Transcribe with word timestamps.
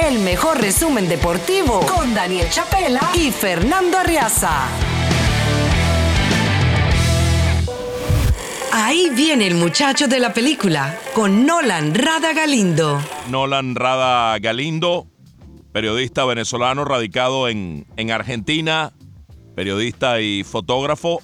El 0.00 0.20
mejor 0.20 0.60
resumen 0.60 1.08
deportivo 1.08 1.80
con 1.80 2.14
Daniel 2.14 2.48
Chapela 2.48 3.00
y 3.14 3.32
Fernando 3.32 3.98
Arriaza. 3.98 4.68
Ahí 8.72 9.10
viene 9.14 9.48
el 9.48 9.56
muchacho 9.56 10.06
de 10.06 10.20
la 10.20 10.32
película 10.32 10.96
con 11.14 11.44
Nolan 11.44 11.94
Rada 11.94 12.32
Galindo. 12.32 13.00
Nolan 13.30 13.74
Rada 13.74 14.38
Galindo, 14.38 15.06
periodista 15.72 16.24
venezolano 16.24 16.84
radicado 16.84 17.48
en, 17.48 17.86
en 17.96 18.10
Argentina, 18.12 18.92
periodista 19.56 20.20
y 20.20 20.44
fotógrafo. 20.44 21.20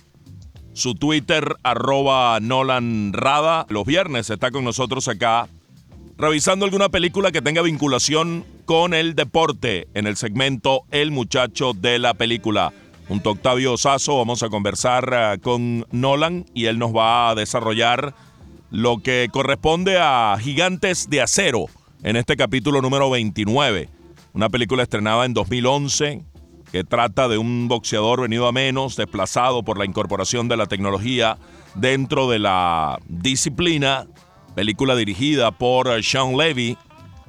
Su 0.72 0.94
Twitter, 0.94 1.54
arroba 1.62 2.38
Nolan 2.40 3.12
Rada. 3.12 3.66
Los 3.68 3.84
viernes 3.84 4.28
está 4.30 4.50
con 4.50 4.64
nosotros 4.64 5.06
acá 5.08 5.48
revisando 6.18 6.64
alguna 6.64 6.88
película 6.88 7.30
que 7.30 7.40
tenga 7.40 7.62
vinculación 7.62 8.44
con 8.64 8.92
el 8.92 9.14
deporte 9.14 9.86
en 9.94 10.08
el 10.08 10.16
segmento 10.16 10.82
El 10.90 11.12
muchacho 11.12 11.74
de 11.74 12.00
la 12.00 12.14
película. 12.14 12.72
Junto 13.06 13.30
a 13.30 13.32
Octavio 13.32 13.76
Sazo 13.76 14.18
vamos 14.18 14.42
a 14.42 14.48
conversar 14.48 15.10
eh, 15.12 15.38
con 15.40 15.86
Nolan 15.92 16.44
y 16.54 16.66
él 16.66 16.78
nos 16.78 16.94
va 16.94 17.30
a 17.30 17.34
desarrollar 17.36 18.14
lo 18.70 18.98
que 18.98 19.28
corresponde 19.30 19.96
a 19.98 20.36
Gigantes 20.40 21.08
de 21.08 21.22
Acero 21.22 21.66
en 22.02 22.16
este 22.16 22.36
capítulo 22.36 22.82
número 22.82 23.08
29. 23.10 23.88
Una 24.34 24.48
película 24.48 24.82
estrenada 24.82 25.24
en 25.24 25.34
2011 25.34 26.24
que 26.72 26.84
trata 26.84 27.28
de 27.28 27.38
un 27.38 27.68
boxeador 27.68 28.22
venido 28.22 28.46
a 28.46 28.52
menos, 28.52 28.96
desplazado 28.96 29.62
por 29.62 29.78
la 29.78 29.84
incorporación 29.84 30.48
de 30.48 30.56
la 30.56 30.66
tecnología 30.66 31.38
dentro 31.76 32.28
de 32.28 32.40
la 32.40 32.98
disciplina. 33.08 34.06
Película 34.58 34.96
dirigida 34.96 35.52
por 35.52 36.02
Sean 36.02 36.36
Levy, 36.36 36.76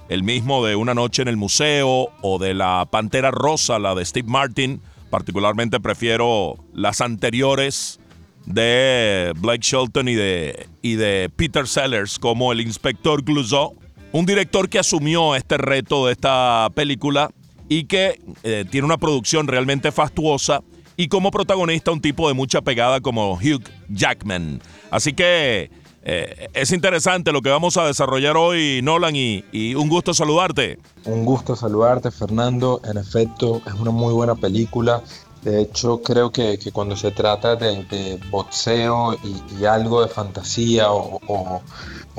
el 0.09 0.23
mismo 0.23 0.65
de 0.65 0.75
Una 0.75 0.95
noche 0.95 1.21
en 1.21 1.27
el 1.27 1.37
museo 1.37 2.09
o 2.23 2.39
de 2.39 2.55
La 2.55 2.87
Pantera 2.89 3.29
Rosa, 3.29 3.77
la 3.77 3.93
de 3.93 4.03
Steve 4.03 4.27
Martin. 4.27 4.81
Particularmente 5.11 5.79
prefiero 5.79 6.55
las 6.73 7.01
anteriores 7.01 7.99
de 8.47 9.31
Blake 9.37 9.61
Shelton 9.61 10.07
y 10.07 10.15
de, 10.15 10.69
y 10.81 10.95
de 10.95 11.29
Peter 11.35 11.67
Sellers 11.67 12.17
como 12.17 12.51
el 12.51 12.61
inspector 12.61 13.23
Clouseau. 13.23 13.75
Un 14.11 14.25
director 14.25 14.67
que 14.67 14.79
asumió 14.79 15.35
este 15.35 15.59
reto 15.59 16.07
de 16.07 16.13
esta 16.13 16.67
película 16.73 17.29
y 17.67 17.83
que 17.83 18.19
eh, 18.41 18.65
tiene 18.71 18.85
una 18.85 18.97
producción 18.97 19.45
realmente 19.45 19.91
fastuosa 19.91 20.63
y 20.97 21.09
como 21.09 21.29
protagonista 21.29 21.91
un 21.91 22.01
tipo 22.01 22.27
de 22.27 22.33
mucha 22.33 22.61
pegada 22.61 23.01
como 23.01 23.35
Hugh 23.35 23.69
Jackman. 23.87 24.63
Así 24.89 25.13
que 25.13 25.69
eh, 26.03 26.47
es 26.53 26.71
interesante 26.71 27.31
lo 27.31 27.41
que 27.41 27.49
vamos 27.49 27.77
a 27.77 27.85
desarrollar 27.85 28.37
hoy, 28.37 28.81
Nolan, 28.81 29.15
y, 29.15 29.75
un 29.75 29.89
gusto 29.89 30.13
saludarte. 30.13 30.79
Un 31.05 31.25
gusto 31.25 31.55
saludarte, 31.55 32.11
Fernando. 32.11 32.81
En 32.85 32.97
efecto, 32.97 33.61
es 33.65 33.73
una 33.73 33.91
muy 33.91 34.13
buena 34.13 34.35
película. 34.35 35.01
De 35.41 35.61
hecho, 35.61 36.01
creo 36.01 36.31
que, 36.31 36.57
cuando 36.73 36.95
se 36.95 37.11
trata 37.11 37.55
de, 37.55 38.19
boxeo 38.29 39.17
y, 39.59 39.65
algo 39.65 40.01
de 40.01 40.09
fantasía 40.09 40.91
o, 40.91 41.61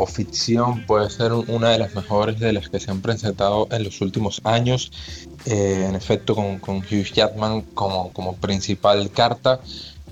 ficción, 0.07 0.87
puede 0.87 1.11
ser 1.11 1.33
una 1.33 1.71
de 1.71 1.79
las 1.79 1.95
mejores 1.95 2.41
de 2.41 2.55
las 2.55 2.71
que 2.71 2.81
se 2.81 2.91
han 2.91 3.03
presentado 3.03 3.69
en 3.71 3.85
los 3.85 4.01
últimos 4.01 4.41
años. 4.45 4.91
Eh, 5.45 5.87
en 5.89 5.95
efecto, 5.95 6.35
con, 6.35 6.79
Hugh 6.79 7.13
Jackman 7.13 7.63
como, 7.75 8.11
como 8.13 8.35
principal 8.37 9.11
carta, 9.11 9.61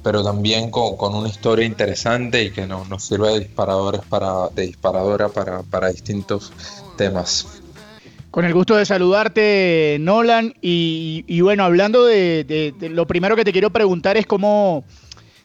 pero 0.03 0.23
también 0.23 0.71
con, 0.71 1.15
una 1.15 1.29
historia 1.29 1.65
interesante 1.65 2.45
y 2.45 2.51
que 2.51 2.67
nos, 2.67 3.03
sirve 3.03 3.33
de, 3.33 3.41
disparadores 3.41 4.01
para, 4.09 4.49
de 4.55 4.67
disparadora 4.67 5.29
para, 5.29 5.63
para 5.63 5.89
distintos 5.91 6.53
temas. 6.97 7.63
Con 8.31 8.45
el 8.45 8.53
gusto 8.53 8.77
de 8.77 8.85
saludarte, 8.85 9.97
Nolan. 10.01 10.55
Y, 10.61 11.41
bueno, 11.41 11.65
hablando 11.65 12.05
de, 12.05 12.75
lo 12.91 13.07
primero 13.07 13.37
que 13.37 13.45
te 13.45 13.53
quiero 13.53 13.70
preguntar 13.70 14.17
es 14.19 14.27
cómo, 14.27 14.85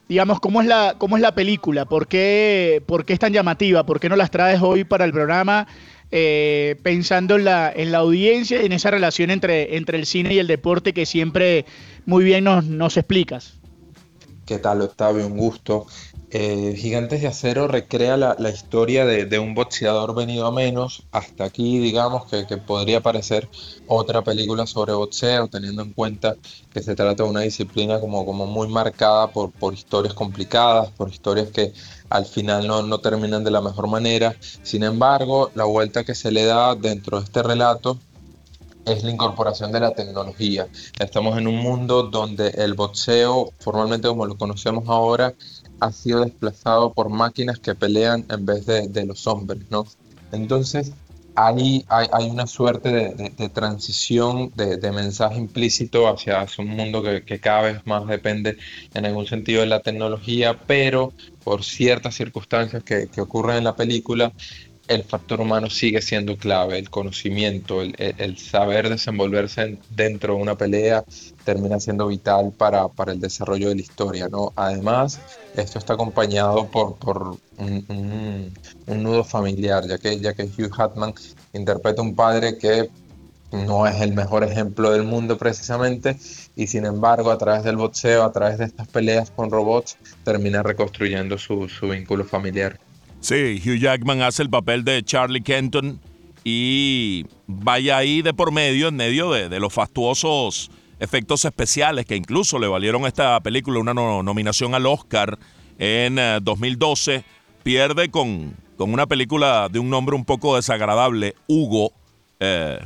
digamos, 0.09 0.39
cómo 0.41 0.61
es 0.61 0.67
la, 0.67 0.95
cómo 0.97 1.15
es 1.15 1.21
la 1.21 1.33
película, 1.33 1.85
¿Por 1.85 2.07
qué, 2.07 2.83
por 2.85 3.05
qué 3.05 3.13
es 3.13 3.19
tan 3.19 3.31
llamativa, 3.31 3.85
por 3.85 3.99
qué 3.99 4.09
no 4.09 4.17
las 4.17 4.31
traes 4.31 4.61
hoy 4.61 4.83
para 4.83 5.05
el 5.05 5.13
programa, 5.13 5.65
eh, 6.11 6.75
pensando 6.83 7.37
en 7.37 7.45
la, 7.45 7.71
en 7.73 7.91
la 7.91 7.99
audiencia 7.99 8.61
y 8.61 8.65
en 8.65 8.73
esa 8.73 8.91
relación 8.91 9.31
entre, 9.31 9.77
entre 9.77 9.97
el 9.97 10.05
cine 10.05 10.33
y 10.33 10.39
el 10.39 10.47
deporte 10.47 10.93
que 10.93 11.05
siempre 11.05 11.65
muy 12.05 12.25
bien 12.25 12.43
nos, 12.43 12.65
nos 12.65 12.97
explicas. 12.97 13.55
¿Qué 14.45 14.59
tal, 14.59 14.81
Octavio? 14.81 15.25
Un 15.25 15.37
gusto. 15.37 15.87
Eh, 16.29 16.75
Gigantes 16.77 17.21
de 17.21 17.27
Acero 17.27 17.69
recrea 17.69 18.17
la, 18.17 18.49
historia 18.49 19.05
de, 19.05 19.39
un 19.39 19.55
boxeador 19.55 20.13
venido 20.13 20.45
a 20.45 20.51
menos. 20.51 21.05
Hasta 21.13 21.45
aquí, 21.45 21.79
digamos, 21.79 22.25
que, 22.25 22.57
podría 22.57 22.99
parecer 22.99 23.47
otra 23.87 24.21
película 24.21 24.67
sobre 24.67 24.91
boxeo, 24.91 25.47
teniendo 25.47 25.81
en 25.81 25.93
cuenta 25.93 26.35
que 26.73 26.83
se 26.83 26.93
trata 26.93 27.23
de 27.23 27.29
una 27.29 27.39
disciplina 27.41 28.01
como, 28.01 28.25
como 28.25 28.45
muy 28.45 28.67
marcada 28.67 29.31
por, 29.31 29.51
por 29.51 29.73
historias 29.73 30.13
complicadas, 30.13 30.91
por 30.91 31.07
historias 31.09 31.49
que 31.49 31.71
al 32.09 32.25
final 32.25 32.67
no, 32.67 32.81
no 32.81 32.97
terminan 32.99 33.45
de 33.45 33.51
la 33.51 33.61
mejor 33.61 33.87
manera. 33.87 34.35
Sin 34.61 34.83
embargo, 34.83 35.51
la 35.55 35.63
vuelta 35.63 36.03
que 36.03 36.15
se 36.15 36.31
le 36.31 36.43
da 36.43 36.75
dentro 36.75 37.19
de 37.19 37.25
este 37.25 37.43
relato 37.43 37.97
es 38.85 39.03
la 39.03 39.11
incorporación 39.11 39.71
de 39.71 39.79
la 39.79 39.91
tecnología. 39.91 40.67
Estamos 40.99 41.37
en 41.37 41.47
un 41.47 41.55
mundo 41.55 42.03
donde 42.03 42.49
el 42.49 42.73
boxeo, 42.73 43.51
formalmente 43.59 44.07
como 44.07 44.25
lo 44.25 44.37
conocemos 44.37 44.87
ahora, 44.87 45.33
ha 45.79 45.91
sido 45.91 46.23
desplazado 46.23 46.93
por 46.93 47.09
máquinas 47.09 47.59
que 47.59 47.75
pelean 47.75 48.25
en 48.29 48.45
vez 48.45 48.65
de, 48.65 49.05
los 49.05 49.27
hombres, 49.27 49.63
¿no? 49.69 49.85
Entonces, 50.31 50.93
ahí 51.35 51.85
hay, 51.87 52.29
una 52.29 52.47
suerte 52.47 52.89
de, 52.91 53.49
transición 53.49 54.51
de, 54.55 54.91
mensaje 54.91 55.37
implícito 55.37 56.07
hacia, 56.07 56.45
un 56.57 56.69
mundo 56.69 57.03
que, 57.03 57.39
cada 57.39 57.63
vez 57.63 57.85
más 57.85 58.07
depende 58.07 58.57
en 58.93 59.05
algún 59.05 59.25
sentido 59.25 59.61
de 59.61 59.67
la 59.67 59.81
tecnología, 59.81 60.57
pero 60.67 61.13
por 61.43 61.63
ciertas 61.63 62.15
circunstancias 62.15 62.83
que, 62.83 63.07
que 63.07 63.21
ocurren 63.21 63.57
en 63.57 63.63
la 63.65 63.75
película, 63.75 64.31
el 64.87 65.03
factor 65.03 65.39
humano 65.39 65.69
sigue 65.69 66.01
siendo 66.01 66.37
clave, 66.37 66.77
el 66.77 66.89
conocimiento, 66.89 67.81
el, 67.81 68.37
saber 68.37 68.89
desenvolverse 68.89 69.77
dentro 69.89 70.35
de 70.35 70.41
una 70.41 70.55
pelea 70.55 71.03
termina 71.45 71.79
siendo 71.79 72.07
vital 72.07 72.51
para, 72.57 72.89
el 73.07 73.19
desarrollo 73.19 73.69
de 73.69 73.75
la 73.75 73.81
historia. 73.81 74.27
¿no? 74.27 74.51
Además, 74.55 75.19
esto 75.55 75.79
está 75.79 75.93
acompañado 75.93 76.67
por, 76.67 76.95
por 76.95 77.37
un, 77.57 78.53
nudo 78.87 79.23
familiar, 79.23 79.87
ya 79.87 79.97
que, 79.97 80.19
ya 80.19 80.33
que 80.33 80.43
Hugh 80.43 80.71
Hatman 80.77 81.13
interpreta 81.53 82.01
un 82.01 82.15
padre 82.15 82.57
que 82.57 82.89
no 83.51 83.87
es 83.87 84.01
el 84.01 84.13
mejor 84.13 84.43
ejemplo 84.43 84.91
del 84.91 85.03
mundo 85.03 85.37
precisamente 85.37 86.17
y 86.55 86.67
sin 86.67 86.85
embargo 86.85 87.29
a 87.29 87.37
través 87.37 87.63
del 87.63 87.77
boxeo, 87.77 88.23
a 88.23 88.31
través 88.31 88.57
de 88.57 88.65
estas 88.65 88.87
peleas 88.87 89.29
con 89.29 89.51
robots, 89.51 89.95
termina 90.23 90.63
reconstruyendo 90.63 91.37
su, 91.37 91.69
su 91.69 91.89
vínculo 91.89 92.25
familiar. 92.25 92.79
Sí, 93.23 93.61
Hugh 93.65 93.79
Jackman 93.79 94.21
hace 94.21 94.43
el 94.43 94.49
papel 94.49 94.83
de 94.83 95.01
Charlie 95.01 95.41
Kenton 95.41 95.97
y 96.43 97.25
vaya 97.47 97.95
ahí 97.95 98.21
de 98.21 98.33
por 98.33 98.51
medio, 98.51 98.89
en 98.89 98.97
medio 98.97 99.31
de, 99.31 99.61
los 99.61 99.71
fastuosos 99.71 100.69
efectos 100.99 101.45
especiales 101.45 102.05
que 102.05 102.17
incluso 102.17 102.59
le 102.59 102.67
valieron 102.67 103.05
a 103.05 103.07
esta 103.07 103.39
película 103.39 103.79
una 103.79 103.93
nominación 103.93 104.75
al 104.75 104.85
Oscar 104.87 105.39
en 105.79 106.19
2012. 106.43 107.15
Eh, 107.15 107.23
Pierde 107.63 108.11
con, 108.11 108.57
con, 108.75 108.91
una 108.91 109.07
película 109.07 109.69
de 109.71 109.79
un 109.79 109.89
nombre 109.89 110.17
un 110.17 110.25
poco 110.25 110.57
desagradable, 110.57 111.33
Hugo. 111.47 111.93
Eh, 112.41 112.77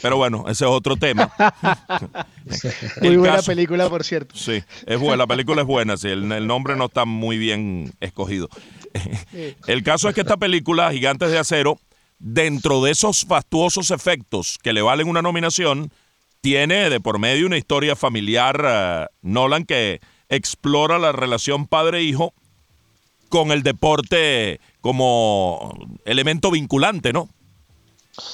pero 0.00 0.16
bueno, 0.16 0.44
ese 0.46 0.64
es 0.64 0.70
otro 0.70 0.94
tema. 0.94 1.28
muy 3.02 3.16
buena 3.16 3.42
película, 3.42 3.88
por 3.88 4.04
cierto. 4.04 4.36
Sí, 4.36 4.62
es 4.86 5.00
buena, 5.00 5.16
la 5.16 5.26
película 5.26 5.62
es 5.62 5.66
buena, 5.66 5.96
sí, 5.96 6.06
el 6.06 6.46
nombre 6.46 6.76
no 6.76 6.84
está 6.84 7.04
muy 7.04 7.36
bien 7.36 7.92
escogido. 7.98 8.48
El 9.66 9.82
caso 9.82 10.08
es 10.08 10.14
que 10.14 10.22
esta 10.22 10.36
película, 10.36 10.90
Gigantes 10.92 11.30
de 11.30 11.38
Acero, 11.38 11.78
dentro 12.18 12.82
de 12.82 12.92
esos 12.92 13.24
fastuosos 13.24 13.90
efectos 13.90 14.58
que 14.62 14.72
le 14.72 14.82
valen 14.82 15.08
una 15.08 15.22
nominación, 15.22 15.90
tiene 16.40 16.90
de 16.90 17.00
por 17.00 17.18
medio 17.18 17.46
una 17.46 17.58
historia 17.58 17.96
familiar, 17.96 18.64
eh, 18.66 19.06
Nolan, 19.22 19.64
que 19.64 20.00
explora 20.28 20.98
la 20.98 21.12
relación 21.12 21.66
padre-hijo 21.66 22.32
con 23.28 23.52
el 23.52 23.62
deporte 23.62 24.60
como 24.80 25.72
elemento 26.04 26.50
vinculante, 26.50 27.12
¿no? 27.12 27.28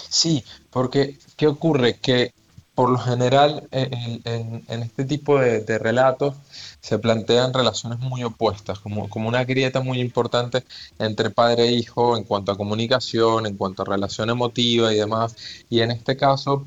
Sí, 0.09 0.43
porque 0.71 1.19
¿qué 1.37 1.47
ocurre? 1.47 1.99
Que 1.99 2.33
por 2.77 2.91
lo 2.91 2.99
general 2.99 3.67
en, 3.73 4.63
este 4.69 5.07
tipo 5.07 5.41
de, 5.41 5.79
relatos 5.79 6.35
se 6.81 6.99
plantean 6.99 7.55
relaciones 7.55 7.99
muy 7.99 8.23
opuestas, 8.23 8.79
como, 8.79 9.09
como 9.09 9.29
una 9.29 9.45
grieta 9.45 9.81
muy 9.81 9.99
importante 9.99 10.63
entre 10.99 11.31
padre 11.31 11.65
e 11.65 11.73
hijo 11.73 12.17
en 12.17 12.25
cuanto 12.25 12.53
a 12.53 12.57
comunicación, 12.57 13.47
en 13.47 13.57
cuanto 13.57 13.83
a 13.83 13.87
relación 13.87 14.29
emotiva 14.31 14.93
y 14.93 14.97
demás. 14.97 15.35
Y 15.71 15.81
en 15.81 15.91
este 15.91 16.17
caso, 16.17 16.67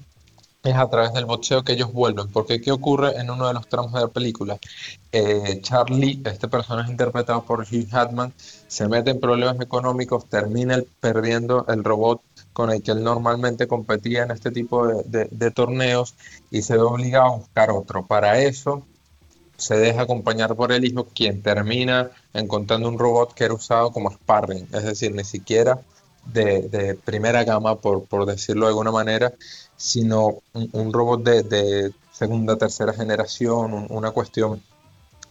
es 0.64 0.76
a 0.76 0.90
través 0.90 1.14
del 1.14 1.26
boxeo 1.26 1.64
que 1.64 1.74
ellos 1.74 1.94
vuelven. 1.94 2.28
Porque 2.30 2.60
¿qué 2.60 2.72
ocurre 2.72 3.16
en 3.18 3.30
uno 3.30 3.48
de 3.48 3.54
los 3.54 3.68
tramos 3.68 3.94
de 3.94 4.02
la 4.02 4.08
película? 4.08 4.58
Eh, 5.12 5.60
Charlie, 5.62 6.22
este 6.26 6.48
personaje 6.48 6.92
interpretado 6.92 7.44
por 7.44 7.62
Hugh 7.62 7.88
Hatman, 7.92 8.34
se 8.68 8.88
mete 8.88 9.12
en 9.12 9.20
problemas 9.20 9.60
económicos, 9.62 10.26
termina 10.26 10.82
perdiendo 11.00 11.66
el 11.68 11.84
robot 11.84 12.22
con 12.60 12.72
el 12.74 12.84
que 12.84 12.92
él 12.92 13.06
normalmente 13.06 13.70
competía 13.70 14.24
en 14.24 14.32
este 14.32 14.52
tipo 14.52 14.86
de, 14.86 15.52
torneos 15.52 16.14
y 16.52 16.62
se 16.62 16.74
ve 16.74 16.82
obligado 16.82 17.26
a 17.26 17.38
buscar 17.38 17.72
otro. 17.72 18.06
Para 18.06 18.40
eso 18.40 18.86
se 19.56 19.78
deja 19.78 20.02
acompañar 20.02 20.58
por 20.58 20.74
el 20.74 20.84
hijo, 20.84 21.08
quien 21.16 21.42
termina 21.42 22.12
encontrando 22.34 22.90
un 22.90 23.00
robot 23.00 23.34
que 23.34 23.46
era 23.46 23.54
usado 23.54 23.94
como 23.94 24.12
sparring, 24.12 24.68
es 24.74 24.84
decir, 24.84 25.16
ni 25.16 25.24
siquiera 25.24 25.80
de, 26.26 27.00
primera 27.06 27.46
gama, 27.46 27.80
por, 27.80 28.26
decirlo 28.26 28.66
de 28.66 28.72
alguna 28.72 28.92
manera, 28.92 29.32
sino 29.78 30.42
un, 30.52 30.92
robot 30.92 31.24
de, 31.24 31.94
segunda, 32.12 32.58
tercera 32.58 32.92
generación, 32.92 33.88
una 33.90 34.12
cuestión 34.12 34.62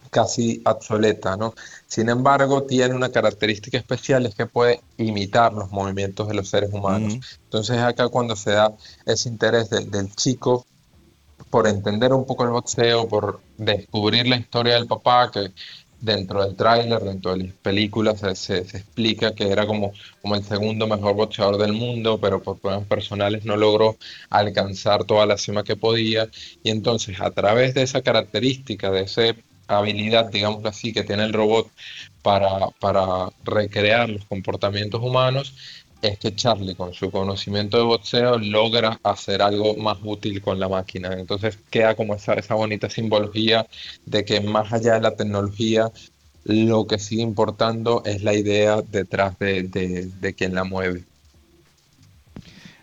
casi 0.09 0.61
obsoleta, 0.65 1.37
¿no? 1.37 1.53
Sin 1.87 2.09
embargo, 2.09 2.63
tiene 2.63 2.95
una 2.95 3.11
característica 3.11 3.77
especial, 3.77 4.25
es 4.25 4.35
que 4.35 4.45
puede 4.45 4.81
imitar 4.97 5.53
los 5.53 5.71
movimientos 5.71 6.27
de 6.27 6.33
los 6.33 6.49
seres 6.49 6.71
humanos. 6.73 7.19
Entonces 7.43 7.77
acá 7.79 8.09
cuando 8.09 8.35
se 8.35 8.51
da 8.51 8.73
ese 9.05 9.29
interés 9.29 9.69
del 9.69 10.13
chico 10.15 10.65
por 11.49 11.67
entender 11.67 12.13
un 12.13 12.25
poco 12.25 12.43
el 12.43 12.51
boxeo, 12.51 13.07
por 13.07 13.41
descubrir 13.57 14.27
la 14.27 14.37
historia 14.37 14.75
del 14.75 14.87
papá, 14.87 15.31
que 15.31 15.51
dentro 16.01 16.43
del 16.43 16.55
tráiler, 16.55 17.01
dentro 17.01 17.31
de 17.31 17.45
las 17.45 17.53
películas, 17.55 18.19
se, 18.19 18.35
se, 18.35 18.77
explica 18.77 19.33
que 19.33 19.49
era 19.49 19.65
como, 19.65 19.91
como 20.21 20.35
el 20.35 20.43
segundo 20.43 20.87
mejor 20.87 21.15
boxeador 21.15 21.57
del 21.57 21.73
mundo, 21.73 22.19
pero 22.21 22.41
por 22.41 22.59
problemas 22.59 22.87
personales 22.87 23.45
no 23.45 23.57
logró 23.57 23.97
alcanzar 24.29 25.03
toda 25.03 25.25
la 25.25 25.37
cima 25.37 25.63
que 25.63 25.75
podía. 25.75 26.29
Y 26.63 26.69
entonces, 26.71 27.19
a 27.19 27.31
través 27.31 27.73
de 27.73 27.83
esa 27.83 28.01
característica, 28.01 28.91
de 28.91 29.01
esa 29.01 29.35
habilidad, 29.69 30.29
digamos 30.31 30.65
así, 30.65 30.91
que 30.91 31.03
tiene 31.03 31.23
el 31.23 31.33
robot 31.33 31.69
para, 32.21 32.69
para 32.79 33.29
recrear 33.45 34.09
los 34.09 34.25
comportamientos 34.25 35.01
humanos, 35.01 35.53
es 36.01 36.17
que 36.17 36.35
Charlie, 36.35 36.75
con 36.75 36.93
su 36.93 37.11
conocimiento 37.11 37.77
de 37.77 37.83
boxeo, 37.83 38.37
logra 38.37 38.99
hacer 39.03 39.41
algo 39.41 39.75
más 39.75 39.97
útil 40.03 40.41
con 40.41 40.59
la 40.59 40.69
máquina. 40.69 41.13
Entonces 41.13 41.57
queda 41.69 41.95
como 41.95 42.15
esa, 42.15 42.33
esa 42.33 42.55
bonita 42.55 42.89
simbología 42.89 43.67
de 44.05 44.23
que 44.23 44.39
más 44.41 44.71
allá 44.71 44.93
de 44.93 45.01
la 45.01 45.15
tecnología, 45.15 45.91
lo 46.45 46.87
que 46.87 46.99
sigue 46.99 47.21
importando 47.21 48.01
es 48.05 48.23
la 48.23 48.33
idea 48.33 48.81
detrás 48.81 49.37
de, 49.39 49.63
de, 49.63 50.33
quien 50.33 50.55
la 50.55 50.63
mueve. 50.63 51.03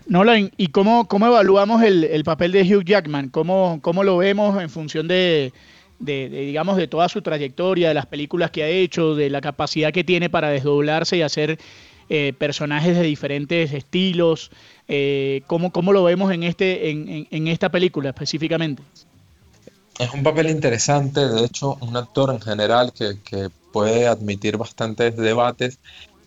Nolan, 0.07 0.53
¿y 0.57 0.69
cómo, 0.69 1.09
cómo 1.09 1.27
evaluamos 1.27 1.83
el, 1.83 2.23
papel 2.23 2.53
de 2.53 2.63
Hugh 2.63 2.85
Jackman? 2.85 3.31
¿Cómo, 3.31 3.81
cómo 3.83 4.05
lo 4.05 4.19
vemos 4.19 4.61
en 4.63 4.71
función 4.71 5.09
de, 5.09 5.53
de, 5.99 6.29
digamos, 6.29 6.77
de 6.77 6.89
toda 6.89 7.09
su 7.09 7.23
trayectoria, 7.23 7.89
de 7.89 7.95
las 7.95 8.07
películas 8.07 8.51
que 8.51 8.63
ha 8.63 8.69
hecho, 8.69 9.15
de 9.15 9.31
la 9.31 9.41
capacidad 9.41 9.93
que 9.93 10.05
tiene 10.05 10.31
para 10.31 10.49
desdoblarse 10.51 11.17
y 11.17 11.23
hacer 11.23 11.59
eh, 12.09 12.33
personajes 12.39 12.97
de 12.97 13.03
diferentes 13.03 13.73
estilos. 13.73 14.51
Eh, 14.89 15.43
¿cómo, 15.47 15.73
¿cómo, 15.73 15.93
lo 15.93 16.05
vemos 16.05 16.33
en, 16.33 16.43
este, 16.45 16.91
en, 16.91 17.27
en, 17.31 17.49
esta 17.49 17.71
película 17.71 18.11
específicamente? 18.11 18.83
Es 19.99 20.13
un 20.13 20.23
papel 20.23 20.51
interesante, 20.51 21.27
de 21.27 21.45
hecho, 21.45 21.77
un 21.81 21.97
actor 21.97 22.31
en 22.33 22.41
general 22.41 22.93
que, 22.93 23.19
que 23.25 23.49
puede 23.73 24.07
admitir 24.07 24.57
bastantes 24.57 25.17
debates. 25.17 25.79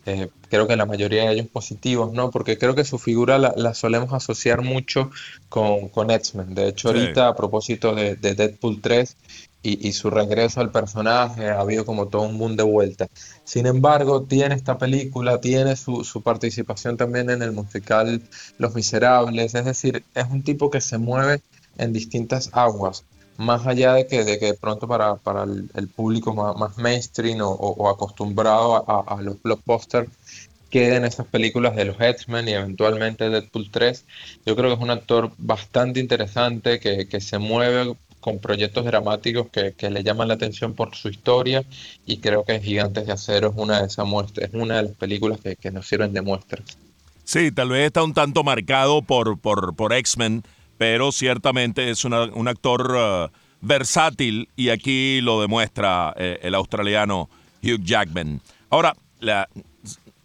Eh, 0.06 0.30
creo 0.50 0.68
que 0.68 0.76
la 0.76 0.86
mayoría 0.86 1.26
de 1.26 1.34
ellos 1.34 1.48
positivos, 1.48 2.14
¿no? 2.14 2.32
Porque 2.32 2.58
creo 2.58 2.74
que 2.76 2.86
su 2.86 2.98
figura 2.98 3.38
la, 3.38 3.74
solemos 3.74 4.14
asociar 4.14 4.62
mucho 4.62 5.12
con, 5.50 5.90
con 5.90 6.10
X-Men. 6.10 6.56
De 6.56 6.70
hecho, 6.70 6.90
ahorita, 6.90 7.28
a 7.28 7.36
propósito 7.36 7.94
de, 7.94 8.16
de 8.16 8.34
Deadpool 8.34 8.82
3, 8.82 9.16
y, 9.62 9.92
su 9.92 10.10
regreso 10.10 10.62
al 10.62 10.72
personaje, 10.72 11.50
ha 11.50 11.60
habido 11.60 11.86
como 11.86 12.08
todo 12.08 12.22
un 12.24 12.38
boom 12.38 12.56
de 12.56 12.64
vuelta. 12.64 13.10
Sin 13.44 13.66
embargo, 13.66 14.24
tiene 14.24 14.56
esta 14.56 14.78
película, 14.78 15.42
tiene 15.42 15.76
su, 15.76 16.22
participación 16.24 16.96
también 16.98 17.30
en 17.30 17.42
el 17.42 17.52
musical 17.52 18.22
Los 18.58 18.74
Miserables, 18.76 19.56
es 19.56 19.66
decir, 19.66 20.04
es 20.16 20.26
un 20.30 20.44
tipo 20.44 20.70
que 20.70 20.80
se 20.82 20.98
mueve 20.98 21.42
en 21.78 21.92
distintas 21.92 22.50
aguas, 22.54 23.04
más 23.40 23.66
allá 23.66 23.94
de 23.94 24.06
que 24.06 24.26
de, 24.26 24.38
que 24.38 24.54
pronto 24.54 24.88
para, 24.88 25.16
para 25.16 25.44
el, 25.44 25.88
público 25.88 26.34
más, 26.34 26.78
mainstream 26.78 27.40
o, 27.42 27.90
acostumbrado 27.90 28.86
a, 28.88 29.22
los 29.22 29.42
blockbusters, 29.42 30.10
queden 30.70 31.06
esas 31.06 31.26
películas 31.26 31.76
de 31.76 31.86
los 31.86 32.00
X-Men 32.00 32.50
y 32.50 32.52
eventualmente 32.52 33.30
Deadpool 33.30 33.72
3. 33.72 34.06
Yo 34.46 34.56
creo 34.56 34.70
que 34.70 34.76
es 34.76 34.82
un 34.82 34.92
actor 34.92 35.32
bastante 35.38 36.02
interesante 36.02 36.80
que, 36.82 37.08
que 37.08 37.22
se 37.22 37.40
mueve 37.40 37.96
con 38.20 38.40
proyectos 38.40 38.84
dramáticos 38.84 39.48
que, 39.50 39.72
que, 39.72 39.90
le 39.90 40.04
llaman 40.04 40.28
la 40.28 40.34
atención 40.34 40.74
por 40.74 40.94
su 40.94 41.08
historia 41.08 41.64
y 42.06 42.18
creo 42.18 42.44
que 42.44 42.60
Gigantes 42.60 43.08
de 43.08 43.14
Acero 43.14 43.52
es 43.52 43.56
una 43.56 43.80
de 43.80 43.88
esas 43.88 44.06
muestras, 44.06 44.50
es 44.50 44.54
una 44.54 44.76
de 44.78 44.84
las 44.84 44.92
películas 44.92 45.40
que, 45.40 45.56
que 45.56 45.72
nos 45.72 45.88
sirven 45.88 46.12
de 46.12 46.22
muestra. 46.22 46.62
Sí, 47.24 47.52
tal 47.54 47.70
vez 47.70 47.86
está 47.86 48.04
un 48.04 48.14
tanto 48.14 48.44
marcado 48.44 49.02
por, 49.02 49.40
por, 49.40 49.76
por 49.76 49.94
X-Men, 49.94 50.44
pero 50.80 51.12
ciertamente 51.12 51.90
es 51.90 52.06
un 52.06 52.48
actor 52.48 52.96
uh, 52.96 53.38
versátil 53.60 54.48
y 54.56 54.70
aquí 54.70 55.20
lo 55.20 55.42
demuestra 55.42 56.14
eh, 56.16 56.40
el 56.42 56.56
australiano 56.56 57.30
Hugh 57.62 57.84
Jackman. 57.84 58.40
Ahora, 58.70 58.96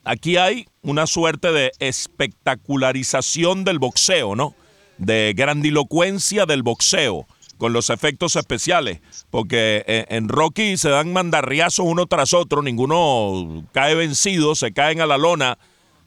aquí 0.05 0.37
hay 0.37 0.69
una 0.83 1.09
suerte 1.09 1.51
de 1.51 1.73
espectacularización 1.81 3.65
del 3.65 3.81
boxeo, 3.81 4.37
¿no? 4.37 4.55
De 4.97 5.35
grandilocuencia 5.37 6.47
del 6.47 6.63
boxeo 6.63 7.27
con 7.59 7.73
los 7.73 7.91
efectos 7.91 8.37
especiales, 8.37 9.01
porque 9.31 9.83
eh, 9.89 10.07
en 10.09 10.29
Rocky 10.29 10.77
se 10.77 10.89
dan 10.89 11.13
mandarriazos 11.13 11.85
uno 11.85 12.07
tras 12.07 12.33
otro, 12.33 12.63
ninguno 12.63 13.65
cae 13.73 13.97
vencido, 13.97 14.55
se 14.55 14.73
caen 14.73 15.01
a 15.01 15.07
la 15.07 15.19
lona 15.19 15.59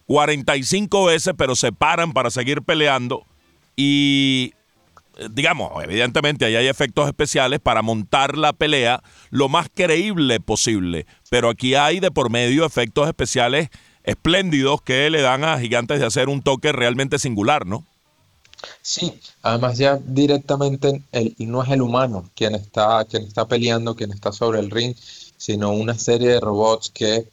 45 0.06 1.04
veces, 1.04 1.34
pero 1.38 1.58
se 1.58 1.74
paran 1.74 2.14
para 2.14 2.30
seguir 2.30 2.62
peleando 2.62 3.26
y 3.78 4.54
digamos, 5.34 5.72
evidentemente 5.84 6.46
ahí 6.46 6.56
hay 6.56 6.68
efectos 6.68 7.08
especiales 7.08 7.60
para 7.60 7.82
montar 7.82 8.38
la 8.38 8.54
pelea 8.54 9.02
lo 9.30 9.50
más 9.50 9.68
creíble 9.74 10.40
posible, 10.40 11.06
pero 11.30 11.50
aquí 11.50 11.76
hay 11.76 12.00
de 12.00 12.12
por 12.12 12.30
medio 12.30 12.66
efectos 12.66 13.08
especiales 13.08 13.70
espléndidos 14.04 14.82
que 14.82 15.10
le 15.10 15.22
dan 15.22 15.44
a 15.44 15.60
Gigantes 15.60 16.00
de 16.00 16.06
hacer 16.06 16.30
un 16.30 16.42
toque 16.42 16.72
realmente 16.72 17.20
singular, 17.20 17.66
¿no? 17.66 17.86
Sí, 18.82 19.14
además 19.44 19.78
ya 19.78 20.00
directamente 20.04 21.04
el, 21.12 21.36
no 21.40 21.64
es 21.64 21.70
el 21.70 21.82
humano 21.82 22.30
quien 22.36 22.56
está, 22.56 23.06
quien 23.06 23.24
está 23.24 23.48
peleando, 23.48 23.96
quien 23.96 24.12
está 24.12 24.32
sobre 24.32 24.60
el 24.60 24.72
ring, 24.72 24.96
sino 25.38 25.72
una 25.72 25.94
serie 25.94 26.30
de 26.30 26.40
robots 26.40 26.90
que 26.90 27.28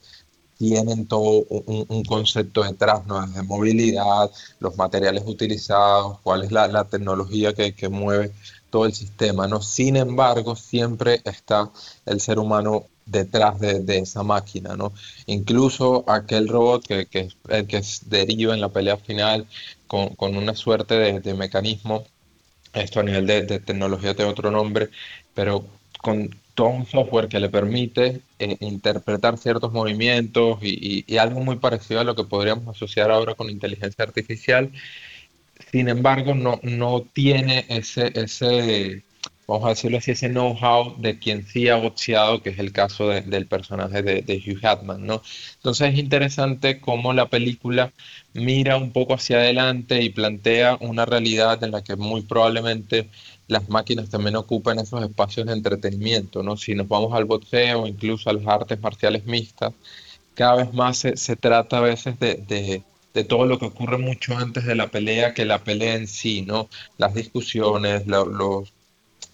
tienen 0.58 1.06
todo 1.06 1.44
un, 1.48 2.04
concepto 2.04 2.62
detrás, 2.62 3.06
¿no? 3.06 3.26
De 3.26 3.42
movilidad, 3.42 4.30
los 4.60 4.76
materiales 4.76 5.24
utilizados, 5.26 6.20
cuál 6.22 6.44
es 6.44 6.52
la, 6.52 6.84
tecnología 6.84 7.52
que, 7.54 7.88
mueve 7.88 8.32
todo 8.70 8.86
el 8.86 8.94
sistema, 8.94 9.46
¿no? 9.46 9.62
Sin 9.62 9.96
embargo, 9.96 10.56
siempre 10.56 11.20
está 11.24 11.70
el 12.06 12.20
ser 12.20 12.38
humano 12.38 12.86
detrás 13.06 13.60
de, 13.60 13.98
esa 13.98 14.22
máquina, 14.22 14.76
¿no? 14.76 14.92
Incluso 15.26 16.04
aquel 16.08 16.48
robot 16.48 16.86
que, 16.86 17.06
que, 17.06 17.28
el 17.48 17.66
que 17.66 17.82
deriva 18.06 18.54
en 18.54 18.60
la 18.60 18.70
pelea 18.70 18.96
final 18.96 19.46
con, 19.86 20.36
una 20.36 20.54
suerte 20.54 21.20
de, 21.20 21.34
mecanismo, 21.34 22.04
esto 22.72 23.00
a 23.00 23.02
nivel 23.02 23.26
de, 23.26 23.60
tecnología 23.60 24.14
tiene 24.14 24.30
otro 24.30 24.50
nombre, 24.50 24.90
pero 25.34 25.64
con 26.02 26.30
todo 26.54 26.68
un 26.68 26.86
software 26.86 27.28
que 27.28 27.40
le 27.40 27.48
permite 27.48 28.22
eh, 28.38 28.56
interpretar 28.60 29.36
ciertos 29.38 29.72
movimientos 29.72 30.58
y, 30.62 31.04
algo 31.18 31.40
muy 31.40 31.56
parecido 31.56 32.00
a 32.00 32.04
lo 32.04 32.14
que 32.14 32.24
podríamos 32.24 32.68
asociar 32.68 33.10
ahora 33.10 33.34
con 33.34 33.50
inteligencia 33.50 34.04
artificial. 34.04 34.70
Sin 35.70 35.88
embargo, 35.88 36.34
no, 36.34 36.60
no 36.62 37.02
tiene 37.12 37.64
ese, 37.68 38.12
ese, 38.14 39.04
vamos 39.46 39.66
a 39.66 39.68
decirlo 39.70 39.98
así, 39.98 40.12
ese 40.12 40.28
know-how 40.28 40.96
de 40.98 41.18
quien 41.18 41.46
sí 41.46 41.68
ha 41.68 41.76
boxeado, 41.76 42.42
que 42.42 42.50
es 42.50 42.58
el 42.58 42.72
caso 42.72 43.08
del 43.08 43.46
personaje 43.46 44.02
de, 44.02 44.22
de, 44.22 44.36
Hugh 44.36 44.64
Hatman, 44.64 45.06
¿no? 45.06 45.22
Entonces 45.56 45.92
es 45.92 45.98
interesante 45.98 46.80
cómo 46.80 47.12
la 47.12 47.28
película 47.28 47.92
mira 48.32 48.76
un 48.76 48.92
poco 48.92 49.14
hacia 49.14 49.38
adelante 49.38 50.02
y 50.02 50.10
plantea 50.10 50.76
una 50.80 51.04
realidad 51.06 51.62
en 51.64 51.72
la 51.72 51.82
que 51.82 51.96
muy 51.96 52.22
probablemente 52.22 53.08
las 53.48 53.68
máquinas 53.68 54.10
también 54.10 54.36
ocupan 54.36 54.78
esos 54.78 55.02
espacios 55.02 55.46
de 55.46 55.52
entretenimiento, 55.52 56.42
¿no? 56.42 56.56
Si 56.56 56.74
nos 56.74 56.88
vamos 56.88 57.12
al 57.14 57.24
boxeo, 57.24 57.86
incluso 57.86 58.30
a 58.30 58.32
las 58.32 58.46
artes 58.46 58.80
marciales 58.80 59.26
mixtas, 59.26 59.72
cada 60.34 60.56
vez 60.56 60.74
más 60.74 60.98
se, 60.98 61.36
trata 61.36 61.78
a 61.78 61.80
veces 61.80 62.18
de, 62.18 62.36
de, 62.36 62.82
de, 63.14 63.24
todo 63.24 63.46
lo 63.46 63.58
que 63.58 63.66
ocurre 63.66 63.98
mucho 63.98 64.36
antes 64.36 64.64
de 64.64 64.74
la 64.74 64.88
pelea 64.88 65.34
que 65.34 65.44
la 65.44 65.62
pelea 65.62 65.94
en 65.94 66.08
sí, 66.08 66.42
¿no? 66.42 66.68
Las 66.98 67.14
discusiones, 67.14 68.06
los 68.06 68.72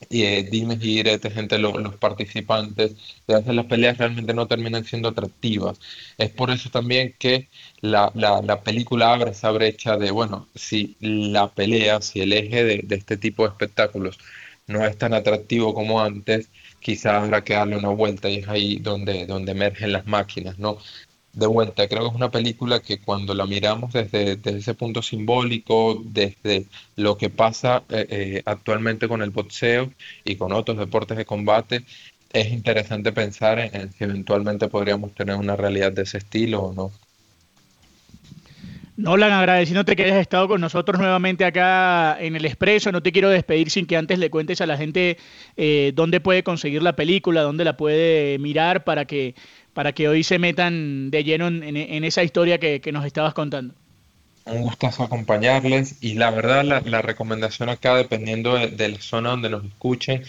eh, 0.08 0.48
dimes 0.50 0.78
y 0.82 0.96
diretes 0.96 1.36
entre 1.36 1.58
los 1.58 1.94
participantes, 1.96 2.94
hacer 3.28 3.54
las 3.54 3.66
peleas 3.66 3.98
realmente 3.98 4.34
no 4.34 4.46
terminan 4.46 4.84
siendo 4.84 5.08
atractivas. 5.10 5.78
Es 6.18 6.30
por 6.30 6.50
eso 6.50 6.70
también 6.70 7.14
que 7.18 7.48
la, 7.80 8.10
la, 8.14 8.62
película 8.62 9.12
abre 9.12 9.30
esa 9.32 9.50
brecha 9.50 9.96
de, 9.96 10.10
bueno, 10.10 10.48
si 10.54 10.96
la 11.00 11.48
pelea, 11.52 12.00
si 12.00 12.20
el 12.20 12.32
eje 12.32 12.64
de, 12.64 12.80
de 12.84 12.96
este 12.96 13.16
tipo 13.16 13.44
de 13.44 13.50
espectáculos 13.50 14.18
no 14.66 14.84
es 14.86 14.96
tan 14.98 15.14
atractivo 15.14 15.74
como 15.74 16.00
antes, 16.00 16.48
quizás 16.80 17.22
habrá 17.24 17.44
que 17.44 17.54
darle 17.54 17.76
una 17.76 17.88
vuelta 17.90 18.28
y 18.30 18.36
es 18.38 18.48
ahí 18.48 18.78
donde, 18.78 19.26
donde 19.26 19.52
emergen 19.52 19.92
las 19.92 20.06
máquinas, 20.06 20.58
¿no? 20.58 20.78
De 21.32 21.46
vuelta, 21.46 21.86
creo 21.86 22.02
que 22.02 22.08
es 22.08 22.14
una 22.14 22.30
película 22.30 22.80
que 22.80 22.98
cuando 22.98 23.34
la 23.34 23.46
miramos 23.46 23.92
desde, 23.92 24.38
ese 24.44 24.74
punto 24.74 25.00
simbólico, 25.00 26.02
desde 26.04 26.66
lo 26.96 27.16
que 27.16 27.30
pasa 27.30 27.84
eh, 27.88 28.06
eh, 28.10 28.42
actualmente 28.46 29.06
con 29.06 29.22
el 29.22 29.30
boxeo 29.30 29.92
y 30.24 30.34
con 30.34 30.52
otros 30.52 30.76
deportes 30.76 31.16
de 31.16 31.24
combate, 31.24 31.84
es 32.32 32.50
interesante 32.50 33.12
pensar 33.12 33.60
en 33.60 33.92
si 33.92 34.04
eventualmente 34.04 34.68
podríamos 34.68 35.14
tener 35.14 35.36
una 35.36 35.56
realidad 35.56 35.92
de 35.92 36.02
ese 36.02 36.18
estilo 36.18 36.62
o 36.62 36.72
no. 36.72 36.92
Nolan, 39.00 39.32
agradeciéndote 39.32 39.96
que 39.96 40.04
hayas 40.04 40.18
estado 40.18 40.46
con 40.46 40.60
nosotros 40.60 41.00
nuevamente 41.00 41.46
acá 41.46 42.18
en 42.20 42.36
el 42.36 42.44
Expreso. 42.44 42.92
No 42.92 43.02
te 43.02 43.12
quiero 43.12 43.30
despedir 43.30 43.70
sin 43.70 43.86
que 43.86 43.96
antes 43.96 44.18
le 44.18 44.28
cuentes 44.28 44.60
a 44.60 44.66
la 44.66 44.76
gente 44.76 45.16
eh, 45.56 45.92
dónde 45.94 46.20
puede 46.20 46.42
conseguir 46.42 46.82
la 46.82 46.94
película, 46.94 47.40
dónde 47.40 47.64
la 47.64 47.78
puede 47.78 48.38
mirar 48.38 48.84
para 48.84 49.06
que, 49.06 49.34
para 49.74 49.92
que 49.92 50.08
hoy 50.08 50.24
se 50.24 50.38
metan 50.38 51.10
de 51.10 51.24
lleno 51.24 51.48
en, 51.48 52.04
esa 52.04 52.22
historia 52.22 52.58
que, 52.58 52.80
nos 52.92 53.04
estabas 53.04 53.34
contando. 53.34 53.74
Un 54.46 54.62
gustazo 54.62 55.04
acompañarles 55.04 55.96
y 56.00 56.14
la 56.14 56.30
verdad 56.30 56.64
la, 56.64 57.02
recomendación 57.02 57.68
acá, 57.68 57.94
dependiendo 57.96 58.54
de, 58.54 58.88
la 58.88 59.00
zona 59.00 59.30
donde 59.30 59.50
nos 59.50 59.64
escuchen, 59.64 60.22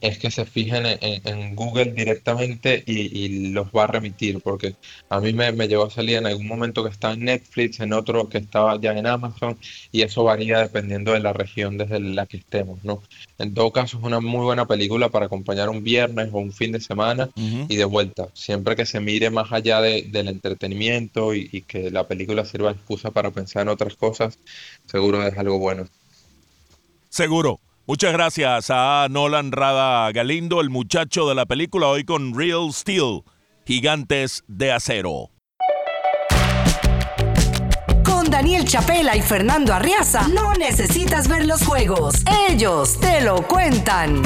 es 0.00 0.18
que 0.18 0.30
se 0.30 0.44
fijen 0.44 0.84
en, 0.86 1.56
Google 1.56 1.92
directamente 1.92 2.82
y, 2.86 3.50
los 3.50 3.68
va 3.68 3.84
a 3.84 3.86
remitir, 3.88 4.40
porque 4.40 4.76
a 5.08 5.20
mí 5.20 5.32
me, 5.32 5.50
me 5.52 5.66
llegó 5.66 5.84
a 5.84 5.90
salir 5.90 6.16
en 6.16 6.26
algún 6.26 6.46
momento 6.46 6.84
que 6.84 6.90
está 6.90 7.12
en 7.12 7.24
Netflix, 7.24 7.80
en 7.80 7.92
otro 7.92 8.28
que 8.28 8.38
estaba 8.38 8.80
ya 8.80 8.96
en 8.96 9.06
Amazon, 9.06 9.58
y 9.90 10.02
eso 10.02 10.24
varía 10.24 10.60
dependiendo 10.60 11.12
de 11.12 11.20
la 11.20 11.32
región 11.32 11.78
desde 11.78 11.98
la 12.00 12.26
que 12.26 12.36
estemos, 12.36 12.84
¿no? 12.84 13.02
En 13.38 13.54
todo 13.54 13.72
caso, 13.72 13.98
es 13.98 14.04
una 14.04 14.20
muy 14.20 14.44
buena 14.44 14.66
película 14.66 15.08
para 15.08 15.26
acompañar 15.26 15.68
un 15.68 15.82
viernes 15.82 16.28
o 16.32 16.38
un 16.38 16.52
fin 16.52 16.72
de 16.72 16.80
semana 16.80 17.30
y 17.36 17.76
de 17.76 17.84
vuelta, 17.84 18.28
siempre 18.34 18.76
que 18.76 18.86
se 18.86 19.00
mire 19.00 19.30
más 19.30 19.52
allá 19.52 19.80
del 19.80 20.28
entretenimiento 20.28 21.34
y, 21.34 21.48
y 21.50 21.62
que 21.62 21.90
la 21.90 22.06
película 22.06 22.44
sirva 22.44 22.72
de 22.72 22.76
excusa 22.76 23.10
para 23.10 23.30
pensar 23.30 23.62
en 23.62 23.68
otras 23.68 23.96
cosas, 23.96 24.38
seguro 24.86 25.26
es 25.26 25.36
algo 25.36 25.58
bueno. 25.58 25.86
Seguro. 27.08 27.60
Muchas 27.88 28.12
gracias 28.12 28.66
a 28.68 29.06
Nolan 29.08 29.50
Rada 29.50 30.12
Galindo, 30.12 30.60
el 30.60 30.68
muchacho 30.68 31.26
de 31.26 31.34
la 31.34 31.46
película, 31.46 31.86
hoy 31.86 32.04
con 32.04 32.38
Real 32.38 32.70
Steel, 32.70 33.22
Gigantes 33.64 34.44
de 34.46 34.72
Acero. 34.72 35.30
Con 38.04 38.30
Daniel 38.30 38.66
Chapela 38.66 39.16
y 39.16 39.22
Fernando 39.22 39.72
Arriaza, 39.72 40.28
no 40.28 40.52
necesitas 40.52 41.28
ver 41.28 41.46
los 41.46 41.64
juegos, 41.64 42.16
ellos 42.50 43.00
te 43.00 43.22
lo 43.22 43.40
cuentan. 43.48 44.20